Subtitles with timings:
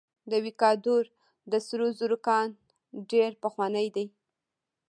[0.31, 1.03] د ویکادور
[1.51, 2.47] د سرو زرو کان
[3.11, 4.05] ډیر پخوانی دی.